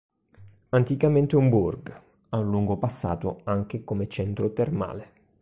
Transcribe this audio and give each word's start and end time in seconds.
Anticamente 0.69 1.35
un 1.35 1.47
"burgh", 1.49 1.93
ha 2.29 2.37
un 2.39 2.49
lungo 2.49 2.75
passato 2.77 3.41
anche 3.43 3.83
come 3.83 4.07
centro 4.07 4.51
termale. 4.51 5.11